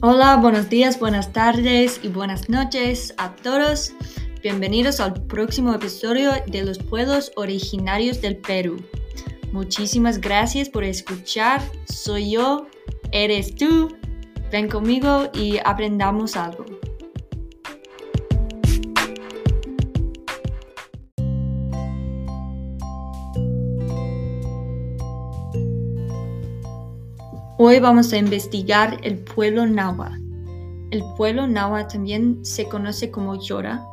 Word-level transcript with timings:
Hola, 0.00 0.36
buenos 0.36 0.68
días, 0.68 1.00
buenas 1.00 1.32
tardes 1.32 1.98
y 2.04 2.08
buenas 2.08 2.48
noches 2.48 3.12
a 3.16 3.34
todos. 3.34 3.92
Bienvenidos 4.44 5.00
al 5.00 5.14
próximo 5.26 5.74
episodio 5.74 6.30
de 6.46 6.62
los 6.62 6.78
pueblos 6.78 7.32
originarios 7.34 8.20
del 8.20 8.36
Perú. 8.36 8.76
Muchísimas 9.50 10.20
gracias 10.20 10.68
por 10.68 10.84
escuchar. 10.84 11.60
Soy 11.92 12.30
yo, 12.30 12.68
eres 13.10 13.56
tú. 13.56 13.88
Ven 14.52 14.68
conmigo 14.68 15.30
y 15.34 15.58
aprendamos 15.64 16.36
algo. 16.36 16.64
Hoy 27.60 27.80
vamos 27.80 28.12
a 28.12 28.18
investigar 28.18 29.00
el 29.02 29.18
pueblo 29.18 29.66
Nahua. 29.66 30.16
El 30.92 31.02
pueblo 31.16 31.48
Nahua 31.48 31.88
también 31.88 32.44
se 32.44 32.68
conoce 32.68 33.10
como 33.10 33.34
Yora 33.42 33.84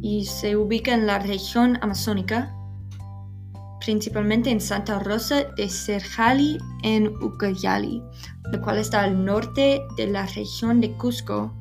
y 0.00 0.24
se 0.24 0.56
ubica 0.56 0.94
en 0.94 1.06
la 1.06 1.18
región 1.18 1.78
amazónica, 1.82 2.56
principalmente 3.84 4.48
en 4.48 4.58
Santa 4.58 5.00
Rosa 5.00 5.44
de 5.54 5.68
Serjali 5.68 6.56
en 6.82 7.08
Ucayali, 7.22 8.02
la 8.50 8.62
cual 8.62 8.78
está 8.78 9.02
al 9.02 9.22
norte 9.22 9.82
de 9.98 10.06
la 10.06 10.24
región 10.24 10.80
de 10.80 10.92
Cusco 10.92 11.52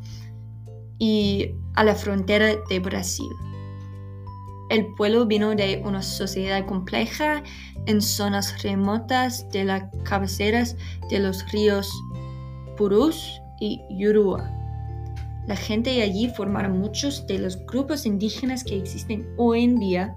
y 0.97 1.51
a 1.75 1.83
la 1.83 1.93
frontera 1.93 2.55
de 2.69 2.79
Brasil. 2.79 3.27
El 4.73 4.87
pueblo 4.95 5.27
vino 5.27 5.53
de 5.53 5.83
una 5.85 6.01
sociedad 6.01 6.65
compleja 6.65 7.43
en 7.85 8.01
zonas 8.01 8.63
remotas 8.63 9.47
de 9.49 9.65
las 9.65 9.83
cabeceras 10.03 10.75
de 11.11 11.19
los 11.19 11.47
ríos 11.51 11.87
Purús 12.75 13.39
y 13.59 13.79
Yurua. 13.91 14.49
La 15.47 15.55
gente 15.55 16.01
allí 16.01 16.27
formaron 16.27 16.79
muchos 16.79 17.27
de 17.27 17.37
los 17.37 17.63
grupos 17.67 18.07
indígenas 18.07 18.63
que 18.63 18.75
existen 18.75 19.31
hoy 19.37 19.65
en 19.65 19.77
día, 19.77 20.15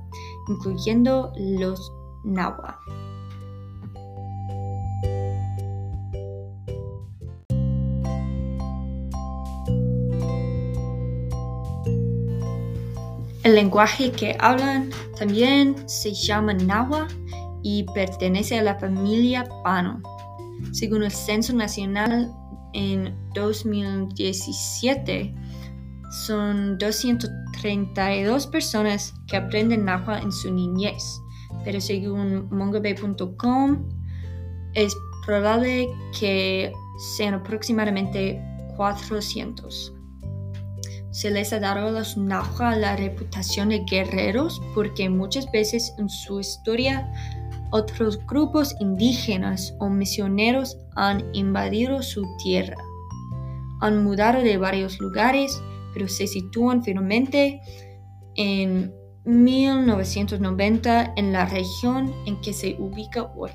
incluyendo 0.48 1.34
los 1.36 1.92
Nahua. 2.24 2.80
El 13.47 13.55
lenguaje 13.55 14.11
que 14.11 14.36
hablan 14.41 14.91
también 15.16 15.89
se 15.89 16.12
llama 16.12 16.52
Nahua 16.52 17.06
y 17.62 17.84
pertenece 17.94 18.58
a 18.58 18.62
la 18.64 18.75
familia 18.75 19.48
Pano. 19.62 20.03
Según 20.72 21.05
el 21.05 21.12
Censo 21.12 21.53
Nacional 21.53 22.34
en 22.72 23.14
2017, 23.36 25.33
son 26.27 26.77
232 26.78 28.48
personas 28.48 29.14
que 29.28 29.36
aprenden 29.36 29.84
Nahua 29.84 30.19
en 30.19 30.33
su 30.33 30.53
niñez, 30.53 31.05
pero 31.64 31.81
según 31.81 32.48
mongabay.com 32.50 33.88
es 34.75 34.97
probable 35.25 35.88
que 36.19 36.72
sean 37.16 37.34
aproximadamente 37.34 38.42
400 38.77 39.95
se 41.17 41.31
les 41.31 41.50
ha 41.55 41.61
dado 41.61 41.89
a 41.89 41.91
los 41.91 42.19
Nahua 42.19 42.77
la 42.77 42.95
reputación 42.95 43.70
de 43.70 43.78
guerreros 43.91 44.61
porque 44.75 45.09
muchas 45.09 45.50
veces 45.50 45.95
en 45.97 46.11
su 46.11 46.41
historia 46.41 47.11
otros 47.70 48.19
grupos 48.27 48.77
indígenas 48.81 49.75
o 49.78 49.89
misioneros 49.89 50.77
han 50.94 51.25
invadido 51.33 52.03
su 52.03 52.22
tierra. 52.44 52.77
Han 53.81 54.05
mudado 54.05 54.42
de 54.42 54.59
varios 54.59 55.00
lugares, 55.00 55.59
pero 55.94 56.06
se 56.06 56.26
sitúan 56.26 56.84
firmemente 56.84 57.62
en 58.34 58.93
1990 59.25 61.15
en 61.16 61.32
la 61.32 61.47
región 61.47 62.15
en 62.26 62.38
que 62.43 62.53
se 62.53 62.76
ubica 62.78 63.32
hoy. 63.34 63.53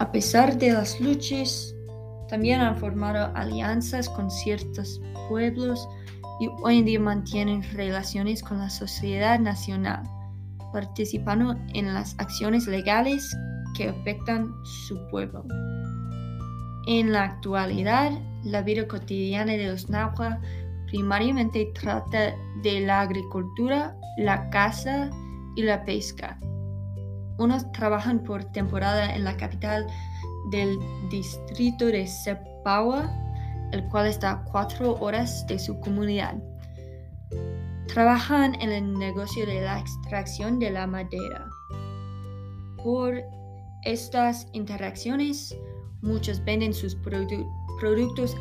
A 0.00 0.12
pesar 0.12 0.56
de 0.58 0.72
las 0.72 1.00
luchas, 1.00 1.74
también 2.28 2.60
han 2.60 2.76
formado 2.76 3.32
alianzas 3.34 4.08
con 4.08 4.30
ciertos 4.30 5.00
pueblos 5.28 5.88
y 6.40 6.48
hoy 6.62 6.78
en 6.78 6.84
día 6.84 7.00
mantienen 7.00 7.64
relaciones 7.72 8.42
con 8.42 8.58
la 8.58 8.70
sociedad 8.70 9.40
nacional, 9.40 10.04
participando 10.72 11.56
en 11.74 11.92
las 11.92 12.14
acciones 12.18 12.68
legales 12.68 13.36
que 13.76 13.88
afectan 13.88 14.54
su 14.86 14.96
pueblo. 15.08 15.44
En 16.86 17.12
la 17.12 17.24
actualidad, 17.24 18.12
la 18.44 18.62
vida 18.62 18.86
cotidiana 18.86 19.52
de 19.52 19.66
los 19.66 19.90
Nahua 19.90 20.38
primariamente 20.86 21.72
trata 21.74 22.36
de 22.62 22.80
la 22.80 23.00
agricultura, 23.00 23.96
la 24.16 24.48
caza 24.50 25.10
y 25.56 25.62
la 25.62 25.84
pesca. 25.84 26.38
Unos 27.38 27.70
trabajan 27.72 28.18
por 28.20 28.44
temporada 28.44 29.14
en 29.14 29.24
la 29.24 29.36
capital 29.36 29.86
del 30.50 30.78
distrito 31.10 31.86
de 31.86 32.06
Sepawa, 32.06 33.10
el 33.72 33.84
cual 33.88 34.06
está 34.06 34.30
a 34.30 34.44
cuatro 34.44 34.94
horas 34.96 35.46
de 35.46 35.58
su 35.58 35.78
comunidad. 35.80 36.34
Trabajan 37.86 38.54
en 38.60 38.72
el 38.72 38.92
negocio 38.98 39.46
de 39.46 39.62
la 39.62 39.78
extracción 39.78 40.58
de 40.58 40.70
la 40.70 40.86
madera. 40.86 41.46
Por 42.82 43.22
estas 43.84 44.48
interacciones, 44.52 45.56
muchos 46.02 46.44
venden 46.44 46.74
sus 46.74 46.96
productos 46.96 48.36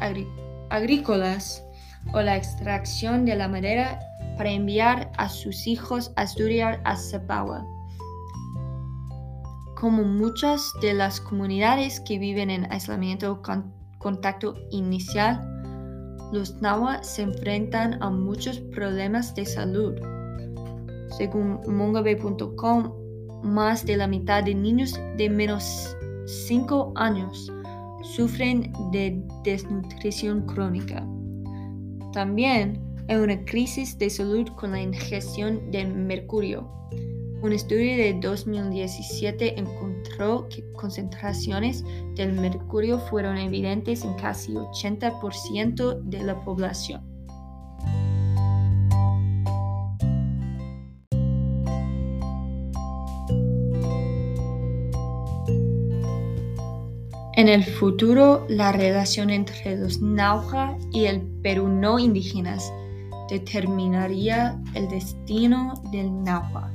agrícolas 0.69 1.64
o 2.14 2.22
la 2.22 2.35
extracción 2.35 3.25
de 3.25 3.35
la 3.35 3.47
madera 3.47 4.00
para 4.38 4.52
enviar 4.52 5.12
a 5.18 5.29
sus 5.29 5.68
hijos 5.68 6.12
a 6.16 6.24
estudiar 6.24 6.81
a 6.84 6.96
Sepawa. 6.96 7.66
Como 9.79 10.03
muchas 10.03 10.73
de 10.81 10.95
las 10.95 11.21
comunidades 11.21 11.99
que 11.99 12.17
viven 12.17 12.49
en 12.49 12.65
aislamiento 12.71 13.43
con 13.43 13.71
contacto 13.99 14.55
inicial, 14.71 15.39
los 16.33 16.59
Nahua 16.63 17.03
se 17.03 17.21
enfrentan 17.21 18.01
a 18.01 18.09
muchos 18.09 18.59
problemas 18.59 19.35
de 19.35 19.45
salud. 19.45 19.93
Según 21.16 21.59
mongabe.com, 21.67 22.91
más 23.43 23.85
de 23.85 23.97
la 23.97 24.07
mitad 24.07 24.43
de 24.43 24.55
niños 24.55 24.99
de 25.16 25.29
menos 25.29 25.95
5 26.25 26.93
años 26.95 27.53
sufren 28.01 28.73
de 28.91 29.23
desnutrición 29.43 30.47
crónica. 30.47 31.07
También 32.13 32.81
hay 33.09 33.17
una 33.17 33.45
crisis 33.45 33.95
de 33.99 34.09
salud 34.09 34.47
con 34.55 34.71
la 34.71 34.81
ingestión 34.81 35.69
de 35.69 35.85
mercurio. 35.85 36.67
Un 37.39 37.53
estudio 37.53 37.97
de 37.97 38.17
2017 38.19 39.59
encontró 39.59 40.49
que 40.49 40.63
concentraciones 40.73 41.83
del 42.15 42.33
mercurio 42.33 42.97
fueron 42.97 43.37
evidentes 43.37 44.03
en 44.03 44.15
casi 44.15 44.53
80% 44.53 46.01
de 46.01 46.23
la 46.23 46.43
población. 46.43 47.17
En 57.37 57.49
el 57.49 57.63
futuro, 57.63 58.47
la 58.49 58.71
relación 58.71 59.29
entre 59.29 59.77
los 59.77 60.01
Nauja 60.01 60.75
y 60.91 61.05
el 61.05 61.21
Perú 61.43 61.67
no 61.67 61.99
indígenas 61.99 62.73
determinaría 63.29 64.59
el 64.73 64.90
destino 64.90 65.75
del 65.91 66.23
Nauja. 66.23 66.72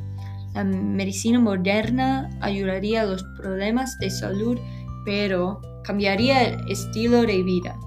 La 0.55 0.65
medicina 0.65 1.41
moderna 1.41 2.29
ayudaría 2.41 3.03
a 3.03 3.07
los 3.07 3.25
problemas 3.39 3.99
de 3.99 4.11
salud, 4.11 4.59
pero 5.05 5.61
cambiaría 5.85 6.43
el 6.45 6.71
estilo 6.71 7.23
de 7.23 7.43
vida. 7.43 7.79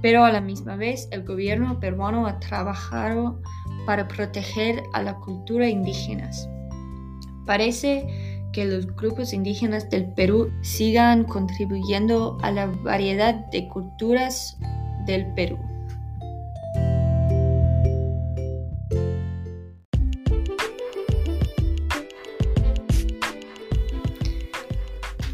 Pero 0.00 0.24
a 0.24 0.32
la 0.32 0.40
misma 0.40 0.76
vez, 0.76 1.08
el 1.10 1.24
gobierno 1.24 1.80
peruano 1.80 2.26
ha 2.26 2.38
trabajado 2.38 3.40
para 3.86 4.08
proteger 4.08 4.82
a 4.92 5.02
la 5.02 5.16
cultura 5.16 5.68
indígena. 5.68 6.30
Parece 7.46 8.06
que 8.52 8.64
los 8.64 8.86
grupos 8.86 9.32
indígenas 9.32 9.90
del 9.90 10.12
Perú 10.14 10.50
sigan 10.62 11.24
contribuyendo 11.24 12.38
a 12.42 12.50
la 12.50 12.66
variedad 12.66 13.34
de 13.50 13.68
culturas 13.68 14.56
del 15.06 15.26
Perú. 15.34 15.58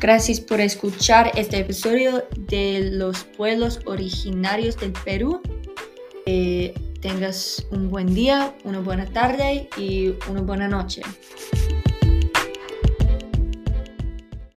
Gracias 0.00 0.40
por 0.40 0.62
escuchar 0.62 1.30
este 1.34 1.58
episodio 1.58 2.24
de 2.34 2.88
los 2.90 3.24
pueblos 3.24 3.80
originarios 3.84 4.78
del 4.78 4.94
Perú. 5.04 5.42
Eh, 6.24 6.72
tengas 7.02 7.66
un 7.70 7.90
buen 7.90 8.14
día, 8.14 8.56
una 8.64 8.80
buena 8.80 9.04
tarde 9.04 9.68
y 9.76 10.14
una 10.30 10.40
buena 10.40 10.68
noche. 10.68 11.02